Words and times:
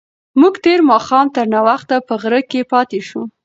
موږ 0.39 0.53
تېر 0.65 0.79
ماښام 0.91 1.25
تر 1.35 1.45
ناوخته 1.53 1.95
په 2.07 2.13
غره 2.21 2.41
کې 2.51 2.61
پاتې 2.71 2.99
شوو. 3.07 3.23